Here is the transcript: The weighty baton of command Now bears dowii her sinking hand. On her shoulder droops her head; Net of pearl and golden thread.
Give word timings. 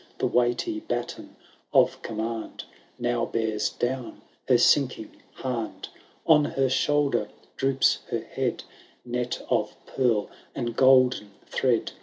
The 0.17 0.25
weighty 0.25 0.79
baton 0.79 1.35
of 1.75 2.01
command 2.01 2.63
Now 2.97 3.23
bears 3.23 3.69
dowii 3.69 4.15
her 4.47 4.57
sinking 4.57 5.15
hand. 5.43 5.89
On 6.25 6.43
her 6.43 6.69
shoulder 6.69 7.29
droops 7.55 7.99
her 8.09 8.21
head; 8.23 8.63
Net 9.05 9.43
of 9.51 9.75
pearl 9.85 10.31
and 10.55 10.75
golden 10.75 11.33
thread. 11.45 11.91